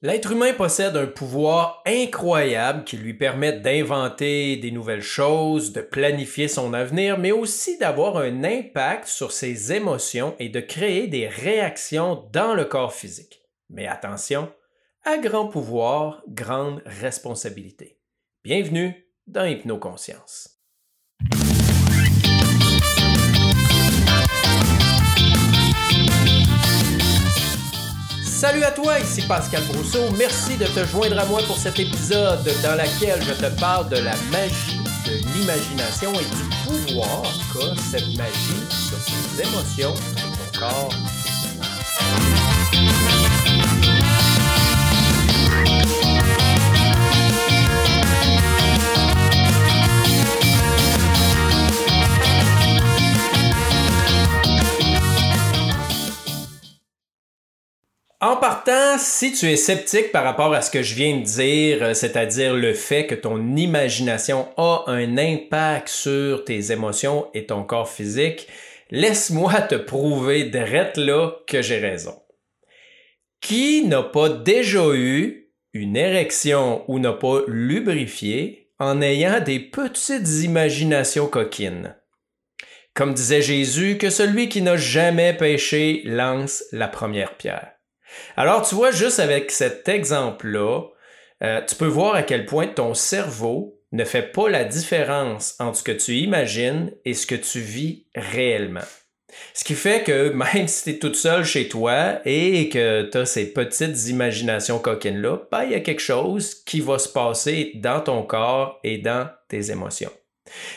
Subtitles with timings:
[0.00, 6.46] L'être humain possède un pouvoir incroyable qui lui permet d'inventer des nouvelles choses, de planifier
[6.46, 12.28] son avenir, mais aussi d'avoir un impact sur ses émotions et de créer des réactions
[12.32, 13.42] dans le corps physique.
[13.70, 14.52] Mais attention,
[15.04, 17.98] à grand pouvoir, grande responsabilité.
[18.44, 20.57] Bienvenue dans Hypnoconscience.
[28.38, 30.12] Salut à toi, ici Pascal Brousseau.
[30.16, 33.96] Merci de te joindre à moi pour cet épisode dans lequel je te parle de
[33.96, 39.92] la magie de l'imagination et du pouvoir qu'a cette magie sur tes émotions
[40.52, 40.94] ton corps.
[58.20, 61.84] En partant, si tu es sceptique par rapport à ce que je viens de dire,
[61.84, 67.62] euh, c'est-à-dire le fait que ton imagination a un impact sur tes émotions et ton
[67.62, 68.48] corps physique,
[68.90, 72.20] laisse-moi te prouver direct là que j'ai raison.
[73.40, 80.42] Qui n'a pas déjà eu une érection ou n'a pas lubrifié en ayant des petites
[80.42, 81.94] imaginations coquines?
[82.94, 87.77] Comme disait Jésus, que celui qui n'a jamais péché lance la première pierre.
[88.36, 90.82] Alors, tu vois, juste avec cet exemple-là,
[91.42, 95.78] euh, tu peux voir à quel point ton cerveau ne fait pas la différence entre
[95.78, 98.80] ce que tu imagines et ce que tu vis réellement.
[99.54, 103.18] Ce qui fait que même si tu es toute seule chez toi et que tu
[103.18, 107.72] as ces petites imaginations coquines-là, ben, il y a quelque chose qui va se passer
[107.76, 110.12] dans ton corps et dans tes émotions.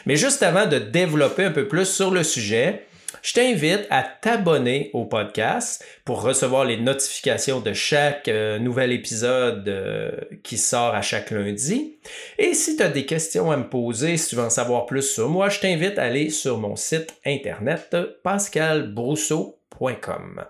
[0.05, 2.85] Mais juste avant de développer un peu plus sur le sujet,
[3.21, 9.67] je t'invite à t'abonner au podcast pour recevoir les notifications de chaque euh, nouvel épisode
[9.69, 10.11] euh,
[10.43, 11.97] qui sort à chaque lundi.
[12.37, 15.13] Et si tu as des questions à me poser, si tu veux en savoir plus
[15.13, 20.45] sur moi, je t'invite à aller sur mon site internet pascalbrousseau.com.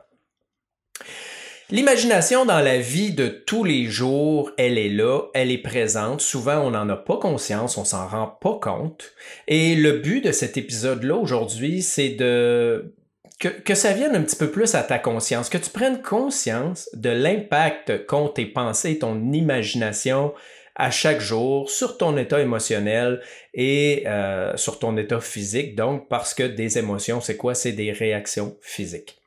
[1.71, 6.19] L'imagination dans la vie de tous les jours, elle est là, elle est présente.
[6.19, 9.13] Souvent, on n'en a pas conscience, on s'en rend pas compte.
[9.47, 12.93] Et le but de cet épisode-là aujourd'hui, c'est de
[13.39, 17.09] que, ça vienne un petit peu plus à ta conscience, que tu prennes conscience de
[17.09, 20.33] l'impact qu'ont tes pensées ton imagination
[20.75, 23.21] à chaque jour sur ton état émotionnel
[23.53, 25.75] et euh, sur ton état physique.
[25.75, 27.55] Donc, parce que des émotions, c'est quoi?
[27.55, 29.21] C'est des réactions physiques.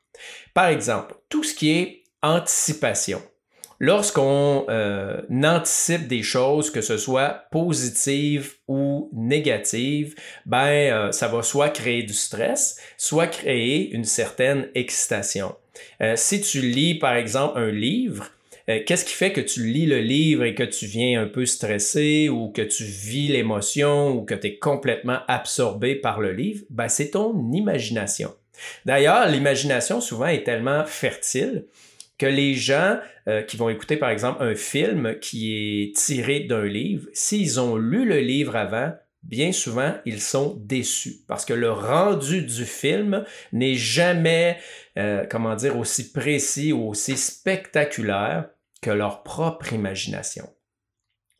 [0.53, 3.21] Par exemple, tout ce qui est anticipation.
[3.79, 10.15] Lorsqu'on euh, anticipe des choses, que ce soit positives ou négatives,
[10.45, 15.55] ben euh, ça va soit créer du stress, soit créer une certaine excitation.
[16.01, 18.31] Euh, si tu lis par exemple un livre,
[18.65, 22.29] qu'est-ce qui fait que tu lis le livre et que tu viens un peu stressé
[22.29, 26.63] ou que tu vis l'émotion ou que tu es complètement absorbé par le livre?
[26.69, 28.33] Ben, c'est ton imagination.
[28.85, 31.65] D'ailleurs, l'imagination souvent est tellement fertile
[32.17, 36.65] que les gens euh, qui vont écouter par exemple un film qui est tiré d'un
[36.65, 38.93] livre, s'ils ont lu le livre avant,
[39.23, 44.57] bien souvent, ils sont déçus parce que le rendu du film n'est jamais,
[44.97, 48.49] euh, comment dire, aussi précis ou aussi spectaculaire
[48.81, 50.47] que leur propre imagination.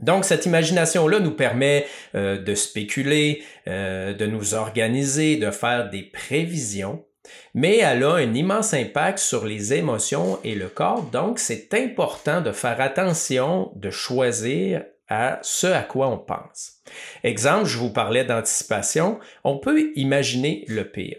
[0.01, 1.85] Donc, cette imagination-là nous permet
[2.15, 7.05] euh, de spéculer, de nous organiser, de faire des prévisions
[7.53, 12.41] mais elle a un immense impact sur les émotions et le corps, donc c'est important
[12.41, 16.81] de faire attention de choisir à ce à quoi on pense.
[17.23, 21.17] Exemple, je vous parlais d'anticipation, on peut imaginer le pire.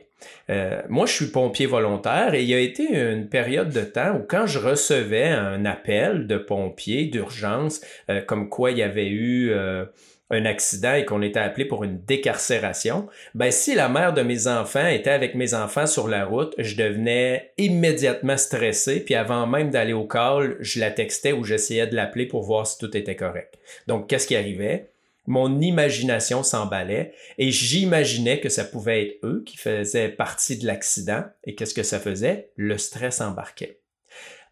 [0.50, 4.16] Euh, moi, je suis pompier volontaire et il y a été une période de temps
[4.16, 7.80] où quand je recevais un appel de pompier d'urgence,
[8.10, 9.84] euh, comme quoi il y avait eu euh,
[10.30, 14.48] un accident et qu'on était appelé pour une décarcération, ben si la mère de mes
[14.48, 19.70] enfants était avec mes enfants sur la route, je devenais immédiatement stressé, puis avant même
[19.70, 23.16] d'aller au call, je la textais ou j'essayais de l'appeler pour voir si tout était
[23.16, 23.54] correct.
[23.86, 24.90] Donc qu'est-ce qui arrivait?
[25.28, 31.24] Mon imagination s'emballait et j'imaginais que ça pouvait être eux qui faisaient partie de l'accident
[31.44, 32.50] et qu'est-ce que ça faisait?
[32.56, 33.80] Le stress embarquait.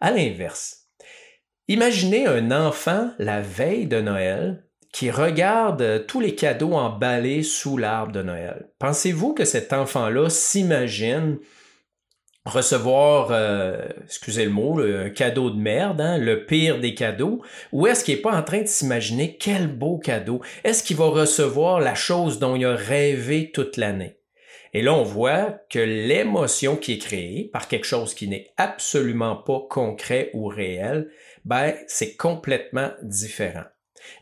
[0.00, 0.88] À l'inverse,
[1.68, 4.64] imaginez un enfant la veille de Noël
[4.94, 8.68] qui regarde euh, tous les cadeaux emballés sous l'arbre de Noël.
[8.78, 11.38] Pensez-vous que cet enfant-là s'imagine
[12.46, 17.42] recevoir, euh, excusez le mot, un cadeau de merde, hein, le pire des cadeaux,
[17.72, 20.42] ou est-ce qu'il n'est pas en train de s'imaginer quel beau cadeau?
[20.62, 24.18] Est-ce qu'il va recevoir la chose dont il a rêvé toute l'année?
[24.74, 29.34] Et là, on voit que l'émotion qui est créée par quelque chose qui n'est absolument
[29.34, 31.10] pas concret ou réel,
[31.44, 33.64] ben, c'est complètement différent.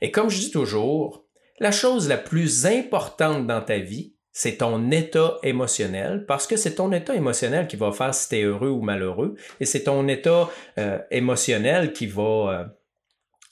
[0.00, 1.24] Et comme je dis toujours,
[1.58, 6.76] la chose la plus importante dans ta vie, c'est ton état émotionnel, parce que c'est
[6.76, 10.08] ton état émotionnel qui va faire si tu es heureux ou malheureux, et c'est ton
[10.08, 12.22] état euh, émotionnel qui va,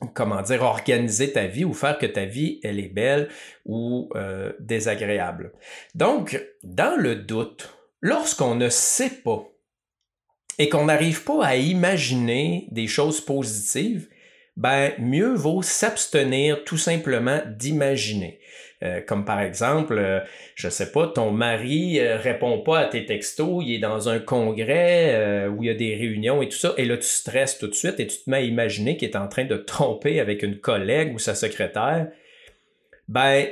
[0.00, 3.28] euh, comment dire, organiser ta vie ou faire que ta vie, elle est belle
[3.66, 5.52] ou euh, désagréable.
[5.94, 9.46] Donc, dans le doute, lorsqu'on ne sait pas
[10.58, 14.08] et qu'on n'arrive pas à imaginer des choses positives,
[14.60, 18.40] ben mieux vaut s'abstenir tout simplement d'imaginer.
[18.82, 20.20] Euh, comme par exemple, euh,
[20.54, 24.18] je sais pas, ton mari euh, répond pas à tes textos, il est dans un
[24.18, 27.68] congrès où il y a des réunions et tout ça, et là tu stresses tout
[27.68, 30.42] de suite et tu te mets à imaginer qu'il est en train de tromper avec
[30.42, 32.08] une collègue ou sa secrétaire.
[33.08, 33.46] Ben,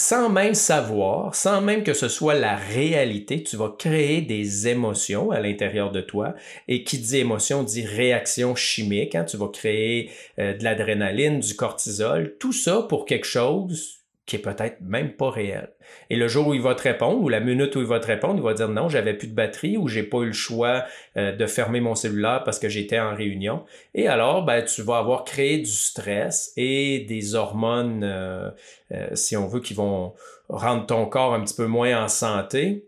[0.00, 5.30] sans même savoir, sans même que ce soit la réalité, tu vas créer des émotions
[5.30, 6.34] à l'intérieur de toi.
[6.68, 9.14] Et qui dit émotion dit réaction chimique.
[9.14, 9.24] Hein?
[9.24, 13.99] Tu vas créer de l'adrénaline, du cortisol, tout ça pour quelque chose
[14.30, 15.70] qui est peut-être même pas réel.
[16.08, 18.06] Et le jour où il va te répondre, ou la minute où il va te
[18.06, 20.84] répondre, il va dire non, j'avais plus de batterie ou j'ai pas eu le choix
[21.16, 23.64] euh, de fermer mon cellulaire parce que j'étais en réunion.
[23.92, 28.50] Et alors, ben, tu vas avoir créé du stress et des hormones, euh,
[28.92, 30.14] euh, si on veut, qui vont
[30.48, 32.86] rendre ton corps un petit peu moins en santé.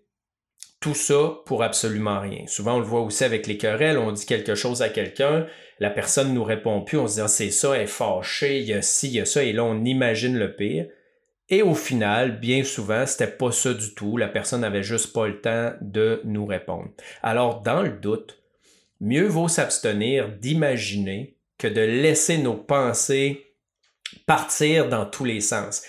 [0.78, 2.46] Tout ça pour absolument rien.
[2.46, 3.98] Souvent, on le voit aussi avec les querelles.
[3.98, 5.46] On dit quelque chose à quelqu'un,
[5.80, 8.66] la personne nous répond plus, on se dit ah, c'est ça, elle est fâchée, il
[8.66, 10.86] y a ci, il y a ça, et là on imagine le pire.
[11.52, 14.16] Et au final, bien souvent, c'était pas ça du tout.
[14.16, 16.88] La personne n'avait juste pas le temps de nous répondre.
[17.22, 18.42] Alors, dans le doute,
[19.02, 23.54] mieux vaut s'abstenir d'imaginer que de laisser nos pensées
[24.26, 25.82] partir dans tous les sens.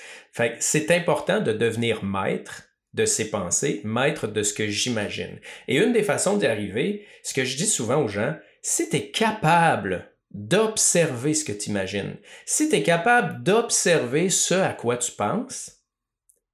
[0.59, 2.63] C'est important de devenir maître
[2.93, 5.39] de ses pensées, maître de ce que j'imagine.
[5.69, 8.97] Et une des façons d'y arriver, ce que je dis souvent aux gens, si tu
[8.97, 12.15] es capable d'observer ce que tu imagines.
[12.45, 15.79] Si tu es capable d'observer ce à quoi tu penses,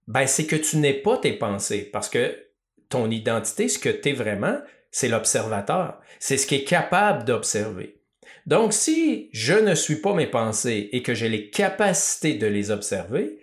[0.07, 2.35] ben c'est que tu n'es pas tes pensées parce que
[2.89, 4.59] ton identité, ce que tu es vraiment,
[4.91, 5.99] c'est l'observateur.
[6.19, 8.01] C'est ce qui est capable d'observer.
[8.45, 12.71] Donc si je ne suis pas mes pensées et que j'ai les capacités de les
[12.71, 13.39] observer,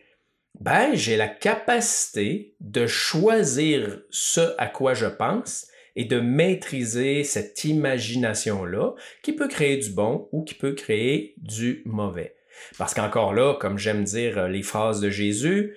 [0.61, 7.65] ben j'ai la capacité de choisir ce à quoi je pense et de maîtriser cette
[7.65, 12.37] imagination-là qui peut créer du bon ou qui peut créer du mauvais.
[12.79, 15.75] Parce qu'encore là, comme j'aime dire euh, les phrases de Jésus,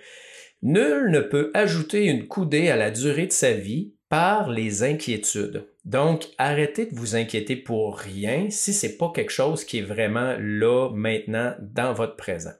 [0.61, 5.67] nul ne peut ajouter une coudée à la durée de sa vie par les inquiétudes.
[5.85, 10.35] Donc, arrêtez de vous inquiéter pour rien si c'est pas quelque chose qui est vraiment
[10.39, 12.53] là maintenant dans votre présent.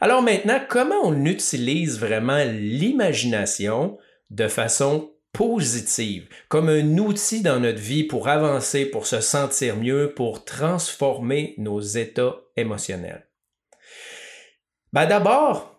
[0.00, 3.98] Alors maintenant, comment on utilise vraiment l'imagination
[4.30, 10.12] de façon positive, comme un outil dans notre vie pour avancer, pour se sentir mieux,
[10.14, 13.28] pour transformer nos états émotionnels?
[14.92, 15.77] Ben D'abord,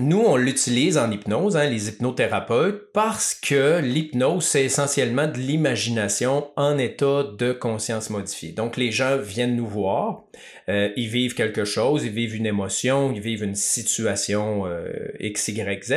[0.00, 6.50] nous, on l'utilise en hypnose, hein, les hypnothérapeutes, parce que l'hypnose, c'est essentiellement de l'imagination
[6.56, 8.52] en état de conscience modifiée.
[8.52, 10.24] Donc, les gens viennent nous voir,
[10.68, 14.88] euh, ils vivent quelque chose, ils vivent une émotion, ils vivent une situation euh,
[15.18, 15.94] X, Y, Z,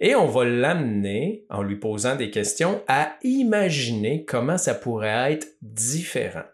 [0.00, 5.46] et on va l'amener, en lui posant des questions, à imaginer comment ça pourrait être
[5.62, 6.44] différent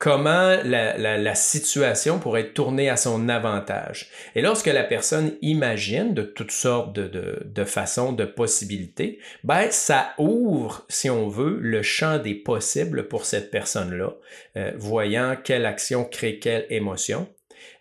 [0.00, 4.08] comment la, situation pourrait être tournée à son avantage.
[4.34, 10.86] Et lorsque la personne imagine de toutes sortes de, façons, de possibilités, ben, ça ouvre,
[10.88, 14.14] si on veut, le champ des possibles pour cette personne-là,
[14.56, 17.28] euh, voyant quelle action crée quelle émotion.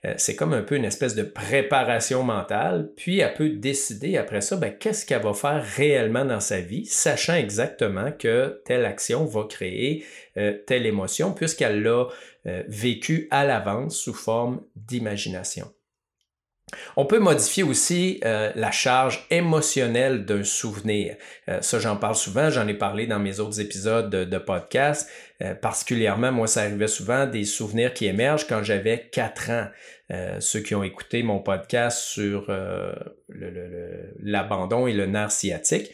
[0.05, 4.39] Euh, c'est comme un peu une espèce de préparation mentale, puis elle peut décider après
[4.39, 9.25] ça, ben, qu'est-ce qu'elle va faire réellement dans sa vie, sachant exactement que telle action
[9.25, 10.05] va créer
[10.37, 12.07] euh, telle émotion, puisqu'elle l'a
[12.47, 15.69] euh, vécu à l'avance sous forme d'imagination.
[16.95, 21.15] On peut modifier aussi euh, la charge émotionnelle d'un souvenir.
[21.47, 25.09] Euh, ça, j'en parle souvent, j'en ai parlé dans mes autres épisodes de, podcast.
[25.41, 29.67] Euh, particulièrement, moi, ça arrivait souvent des souvenirs qui émergent quand j'avais 4 ans.
[30.39, 32.51] ceux qui ont écouté mon podcast sur
[34.19, 35.91] l'abandon et le nerf sciatique,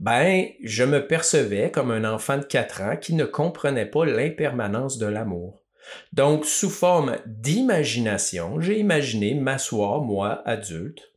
[0.00, 4.98] ben, je me percevais comme un enfant de 4 ans qui ne comprenait pas l'impermanence
[4.98, 5.61] de l'amour.
[6.12, 11.12] Donc, sous forme d'imagination, j'ai imaginé m'asseoir, moi, adulte,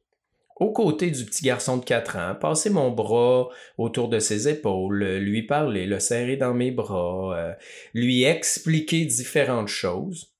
[0.55, 5.03] aux côtés du petit garçon de 4 ans, passer mon bras autour de ses épaules,
[5.17, 7.53] lui parler, le serrer dans mes bras, euh,
[7.93, 10.31] lui expliquer différentes choses.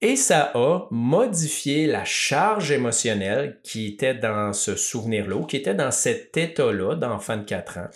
[0.00, 5.92] Et ça a modifié la charge émotionnelle qui était dans ce souvenir-là, qui était dans
[5.92, 7.88] cet état-là d'enfant de 4 ans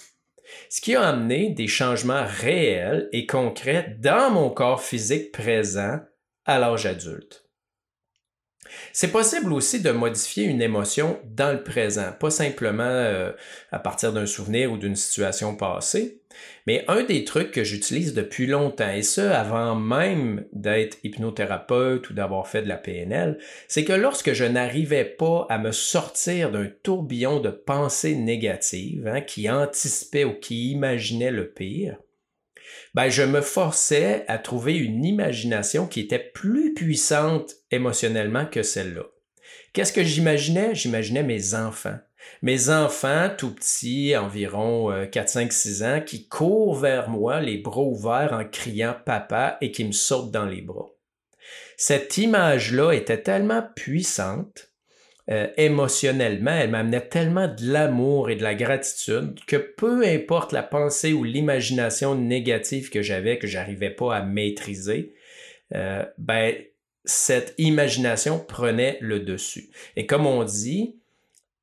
[0.68, 6.00] ce qui a amené des changements réels et concrets dans mon corps physique présent
[6.44, 7.47] à l'âge adulte.
[8.92, 13.32] C'est possible aussi de modifier une émotion dans le présent, pas simplement euh,
[13.72, 16.20] à partir d'un souvenir ou d'une situation passée,
[16.66, 22.14] mais un des trucs que j'utilise depuis longtemps, et ce avant même d'être hypnothérapeute ou
[22.14, 26.68] d'avoir fait de la PNL, c'est que lorsque je n'arrivais pas à me sortir d'un
[26.82, 31.96] tourbillon de pensées négatives hein, qui anticipaient ou qui imaginaient le pire,
[32.94, 39.04] ben, je me forçais à trouver une imagination qui était plus puissante émotionnellement que celle-là.
[39.72, 40.74] Qu'est-ce que j'imaginais?
[40.74, 41.98] J'imaginais mes enfants.
[42.42, 47.82] Mes enfants, tout petits, environ 4, 5, 6 ans, qui courent vers moi, les bras
[47.82, 50.88] ouverts en criant papa et qui me sautent dans les bras.
[51.76, 54.67] Cette image-là était tellement puissante
[55.30, 60.62] euh, émotionnellement, elle m'amenait tellement de l'amour et de la gratitude que peu importe la
[60.62, 65.14] pensée ou l'imagination négative que j'avais, que j'arrivais pas à maîtriser,
[65.74, 66.54] euh, ben,
[67.04, 69.70] cette imagination prenait le dessus.
[69.96, 70.96] Et comme on dit,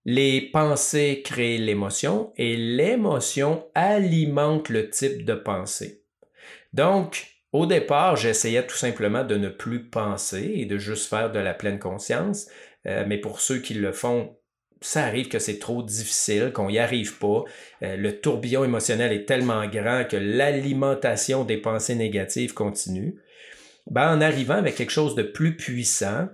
[0.05, 6.03] les pensées créent l'émotion et l'émotion alimente le type de pensée.
[6.73, 11.39] Donc, au départ, j'essayais tout simplement de ne plus penser et de juste faire de
[11.39, 12.47] la pleine conscience.
[12.87, 14.35] Euh, mais pour ceux qui le font,
[14.81, 17.43] ça arrive que c'est trop difficile, qu'on n'y arrive pas.
[17.83, 23.15] Euh, le tourbillon émotionnel est tellement grand que l'alimentation des pensées négatives continue.
[23.89, 26.27] Ben, en arrivant avec quelque chose de plus puissant,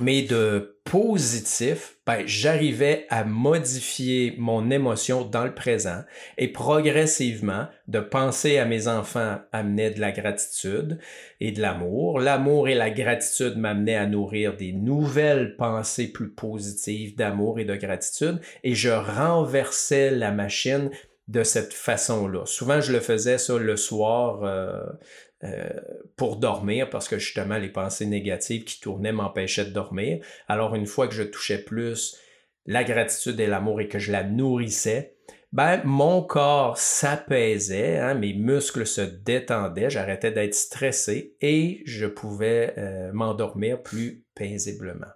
[0.00, 6.02] mais de positif, ben, j'arrivais à modifier mon émotion dans le présent
[6.38, 10.98] et progressivement, de penser à mes enfants amenait de la gratitude
[11.40, 12.20] et de l'amour.
[12.20, 17.76] L'amour et la gratitude m'amenaient à nourrir des nouvelles pensées plus positives d'amour et de
[17.76, 20.90] gratitude et je renversais la machine
[21.28, 22.44] de cette façon-là.
[22.46, 24.82] Souvent, je le faisais ça le soir euh,
[25.44, 25.68] euh,
[26.16, 30.24] pour dormir parce que justement les pensées négatives qui tournaient m'empêchaient de dormir.
[30.46, 32.16] Alors une fois que je touchais plus
[32.66, 35.16] la gratitude et l'amour et que je la nourrissais,
[35.52, 42.74] ben mon corps s'apaisait, hein, mes muscles se détendaient, j'arrêtais d'être stressé et je pouvais
[42.78, 45.12] euh, m'endormir plus paisiblement.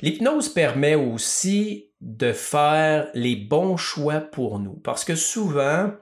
[0.00, 5.92] L'hypnose permet aussi de faire les bons choix pour nous parce que souvent,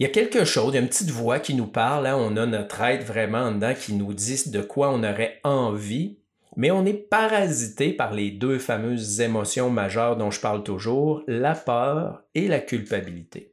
[0.00, 2.16] il y a quelque chose, il y a une petite voix qui nous parle, hein,
[2.16, 6.16] on a notre être vraiment dedans qui nous dit de quoi on aurait envie,
[6.56, 11.54] mais on est parasité par les deux fameuses émotions majeures dont je parle toujours, la
[11.54, 13.52] peur et la culpabilité.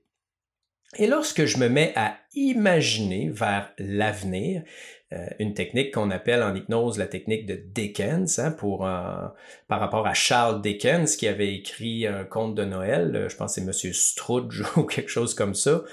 [0.95, 4.63] Et lorsque je me mets à imaginer vers l'avenir,
[5.11, 10.07] euh, une technique qu'on appelle en hypnose la technique de Dickens, hein, pour, par rapport
[10.07, 13.91] à Charles Dickens qui avait écrit un conte de Noël, je pense que c'est Monsieur
[13.91, 15.83] Scrooge ou quelque chose comme ça,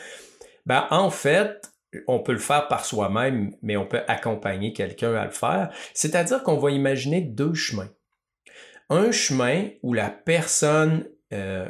[0.67, 1.71] ben, en fait,
[2.07, 5.71] on peut le faire par soi-même, mais on peut accompagner quelqu'un à le faire.
[5.93, 7.91] C'est-à-dire qu'on va imaginer deux chemins.
[8.91, 11.69] Un chemin où la personne euh,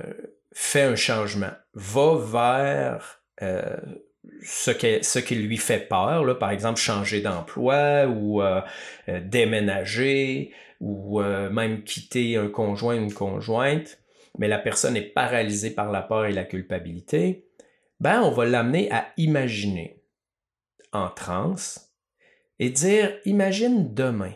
[0.53, 3.77] fait un changement, va vers euh,
[4.43, 4.71] ce,
[5.19, 8.61] qui, lui fait peur, là, par exemple changer d'emploi ou euh,
[9.23, 13.99] déménager ou même quitter un conjoint une conjointe,
[14.39, 17.47] mais la personne est paralysée par la peur et la culpabilité
[18.01, 20.03] ben on va l'amener à imaginer
[20.93, 21.93] en transe
[22.59, 24.33] et dire imagine demain,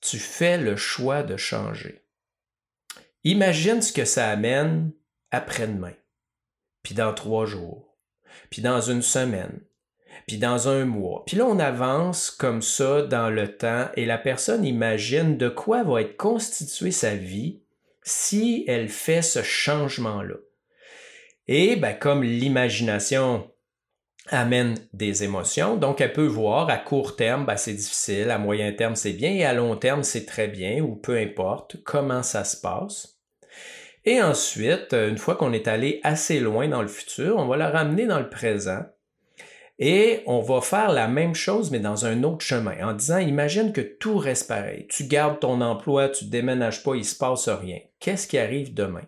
[0.00, 2.04] tu fais le choix de changer.
[3.24, 4.92] Imagine ce que ça amène
[5.30, 5.94] après-demain,
[6.82, 7.96] puis dans trois jours,
[8.50, 9.60] puis dans une semaine,
[10.26, 11.24] puis dans un mois.
[11.26, 15.84] Puis là, on avance comme ça dans le temps et la personne imagine de quoi
[15.84, 17.62] va être constituée sa vie
[18.02, 20.36] si elle fait ce changement-là.
[21.54, 23.50] Et ben, comme l'imagination
[24.28, 28.72] amène des émotions, donc elle peut voir à court terme, ben, c'est difficile, à moyen
[28.72, 32.44] terme, c'est bien, et à long terme, c'est très bien, ou peu importe comment ça
[32.44, 33.18] se passe.
[34.06, 37.68] Et ensuite, une fois qu'on est allé assez loin dans le futur, on va la
[37.68, 38.86] ramener dans le présent.
[39.78, 43.74] Et on va faire la même chose, mais dans un autre chemin, en disant, imagine
[43.74, 44.86] que tout reste pareil.
[44.88, 47.80] Tu gardes ton emploi, tu déménages pas, il se passe rien.
[48.00, 49.04] Qu'est-ce qui arrive demain?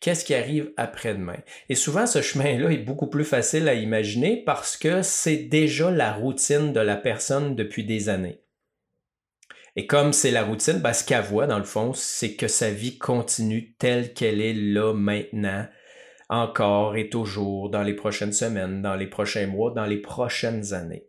[0.00, 1.38] Qu'est-ce qui arrive après-demain?
[1.68, 6.12] Et souvent, ce chemin-là est beaucoup plus facile à imaginer parce que c'est déjà la
[6.12, 8.40] routine de la personne depuis des années.
[9.76, 12.70] Et comme c'est la routine, ben, ce qu'elle voit, dans le fond, c'est que sa
[12.70, 15.66] vie continue telle qu'elle est là maintenant,
[16.30, 21.06] encore et toujours, dans les prochaines semaines, dans les prochains mois, dans les prochaines années.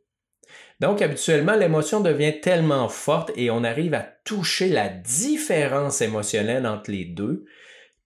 [0.80, 6.92] Donc, habituellement, l'émotion devient tellement forte et on arrive à toucher la différence émotionnelle entre
[6.92, 7.46] les deux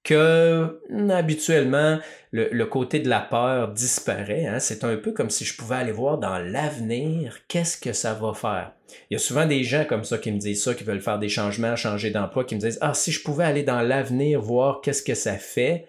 [0.04, 0.82] que
[1.12, 2.00] habituellement
[2.32, 4.48] le, côté de la peur disparaît.
[4.48, 4.60] Hein.
[4.60, 8.34] C'est un peu comme si je pouvais aller voir dans l'avenir qu'est-ce que ça va
[8.34, 8.72] faire?
[9.10, 11.20] Il y a souvent des gens comme ça qui me disent ça, qui veulent faire
[11.20, 14.82] des changements, changer d'emploi, qui me disent Ah, si je pouvais aller dans l'avenir, voir
[14.82, 15.88] qu'est-ce que ça fait,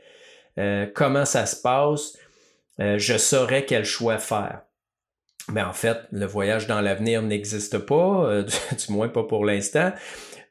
[0.58, 2.18] euh, comment ça se passe,
[2.80, 4.62] euh, je saurais quel choix faire.
[5.50, 8.42] Mais en fait, le voyage dans l'avenir n'existe pas, euh,
[8.86, 9.92] du moins pas pour l'instant.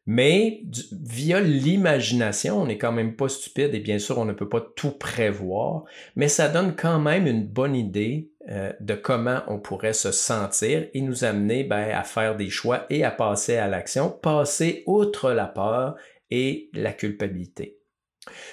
[0.08, 4.50] Mais via l'imagination, on n'est quand même pas stupide et bien sûr, on ne peut
[4.50, 5.84] pas tout prévoir,
[6.16, 10.88] mais ça donne quand même une bonne idée euh, de comment on pourrait se sentir
[10.94, 15.32] et nous amener ben, à faire des choix et à passer à l'action, passer outre
[15.32, 15.96] la peur
[16.32, 17.78] et la culpabilité.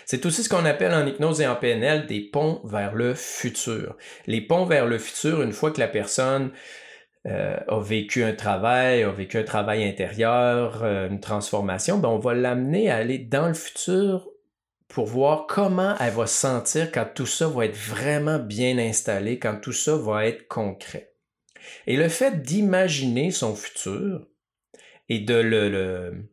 [0.04, 3.96] C'est aussi ce qu'on appelle en hypnose et en PNL des ponts vers le futur.
[4.26, 6.50] Les ponts vers le futur, une fois que la personne
[7.28, 12.18] euh, a vécu un travail, a vécu un travail intérieur, euh, une transformation, ben on
[12.18, 14.28] va l'amener à aller dans le futur
[14.88, 19.38] pour voir comment elle va se sentir quand tout ça va être vraiment bien installé,
[19.38, 21.12] quand tout ça va être concret.
[21.86, 24.26] Et le fait d'imaginer son futur
[25.10, 26.28] et de le,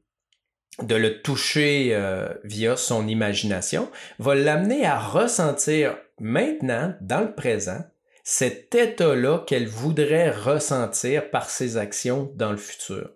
[0.81, 7.83] de le toucher euh, via son imagination va l'amener à ressentir maintenant, dans le présent,
[8.27, 13.11] cet état-là qu'elle voudrait ressentir par ses actions dans le futur.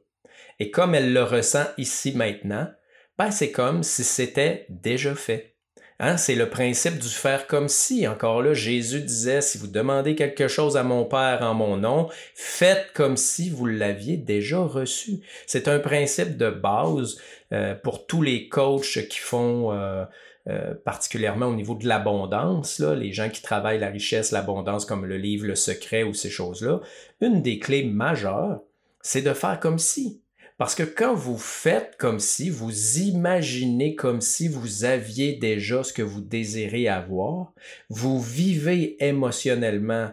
[0.60, 2.70] Et comme elle le ressent ici maintenant,
[3.18, 5.56] ben c'est comme si c'était déjà fait.
[6.00, 6.16] Hein?
[6.18, 8.08] C'est le principe du faire comme si.
[8.08, 12.08] Encore là, Jésus disait, si vous demandez quelque chose à mon Père en mon nom,
[12.36, 15.22] faites comme si vous l'aviez déjà reçu.
[15.48, 17.18] C'est un principe de base
[17.52, 20.06] euh, pour tous les coachs qui font euh,
[20.50, 25.18] euh, particulièrement au niveau de l'abondance, les gens qui travaillent la richesse, l'abondance, comme le
[25.18, 26.82] livre Le Secret ou ces choses-là,
[27.22, 28.62] une des clés majeures,
[29.02, 30.22] c'est de faire comme si.
[30.58, 35.94] Parce que quand vous faites comme si, vous imaginez comme si vous aviez déjà ce
[35.94, 37.54] que vous désirez avoir,
[37.90, 40.12] vous vivez émotionnellement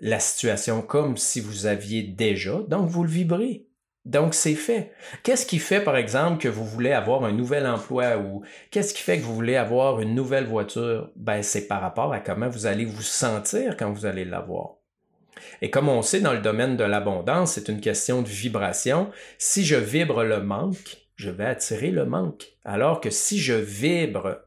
[0.00, 3.66] la situation comme si vous aviez déjà, donc vous le vibrez.
[4.06, 4.92] Donc, c'est fait.
[5.22, 9.02] Qu'est-ce qui fait, par exemple, que vous voulez avoir un nouvel emploi ou qu'est-ce qui
[9.02, 11.10] fait que vous voulez avoir une nouvelle voiture?
[11.16, 14.76] Ben, c'est par rapport à comment vous allez vous sentir quand vous allez l'avoir.
[15.62, 19.10] Et comme on sait dans le domaine de l'abondance, c'est une question de vibration.
[19.38, 22.46] Si je vibre le manque, je vais attirer le manque.
[22.64, 24.38] Alors que si je vibre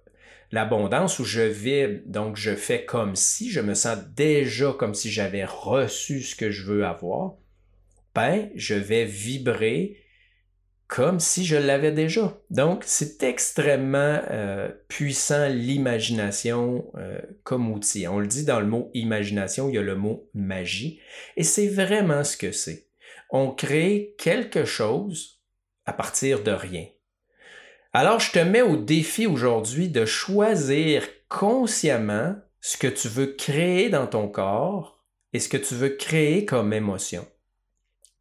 [0.51, 5.11] l'abondance ou je vibre, donc je fais comme si, je me sens déjà comme si
[5.11, 7.35] j'avais reçu ce que je veux avoir,
[8.15, 10.03] ben, je vais vibrer
[10.87, 12.37] comme si je l'avais déjà.
[12.51, 18.07] Donc, c'est extrêmement euh, puissant l'imagination euh, comme outil.
[18.07, 20.99] On le dit dans le mot imagination, il y a le mot magie,
[21.35, 22.89] et c'est vraiment ce que c'est.
[23.31, 25.41] On crée quelque chose
[25.85, 26.85] à partir de rien.
[27.93, 33.89] Alors, je te mets au défi aujourd'hui de choisir consciemment ce que tu veux créer
[33.89, 37.25] dans ton corps et ce que tu veux créer comme émotion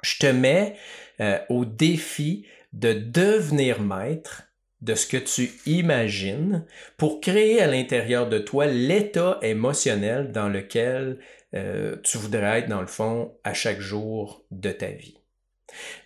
[0.03, 0.77] je te mets
[1.21, 4.45] euh, au défi de devenir maître
[4.81, 6.65] de ce que tu imagines
[6.97, 11.19] pour créer à l'intérieur de toi l'état émotionnel dans lequel
[11.55, 15.22] euh, tu voudrais être dans le fond à chaque jour de ta vie.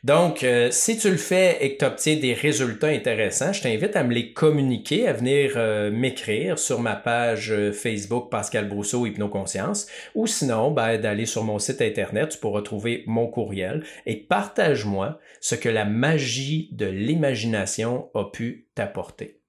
[0.05, 3.97] Donc, euh, si tu le fais et que tu obtiens des résultats intéressants, je t'invite
[3.97, 9.07] à me les communiquer, à venir euh, m'écrire sur ma page euh, Facebook Pascal Brousseau
[9.07, 14.17] Hypnoconscience ou sinon ben, d'aller sur mon site internet, tu pourras trouver mon courriel et
[14.17, 19.41] partage-moi ce que la magie de l'imagination a pu t'apporter.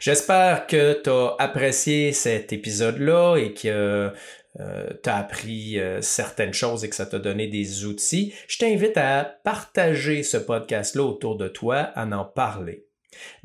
[0.00, 4.12] J'espère que tu as apprécié cet épisode-là et que
[4.60, 8.58] euh, tu as appris euh, certaines choses et que ça t'a donné des outils, je
[8.58, 12.86] t'invite à partager ce podcast-là autour de toi, à en parler.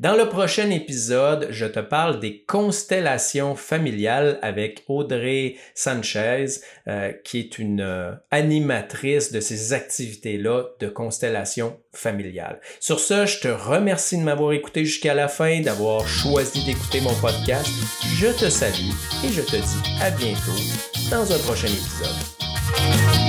[0.00, 6.46] Dans le prochain épisode, je te parle des constellations familiales avec Audrey Sanchez,
[6.86, 12.60] euh, qui est une euh, animatrice de ces activités-là de constellations familiales.
[12.80, 17.14] Sur ce, je te remercie de m'avoir écouté jusqu'à la fin, d'avoir choisi d'écouter mon
[17.14, 17.68] podcast.
[18.16, 18.92] Je te salue
[19.24, 23.27] et je te dis à bientôt dans un prochain épisode.